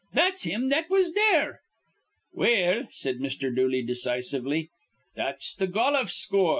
"That's 0.15 0.45
thim 0.45 0.69
that 0.69 0.89
was 0.89 1.13
there." 1.13 1.61
"Well," 2.33 2.87
said 2.89 3.19
Mr. 3.19 3.55
Dooley, 3.55 3.83
decisively, 3.83 4.71
"that's 5.15 5.53
th' 5.53 5.71
goluf 5.71 6.09
scoor." 6.09 6.49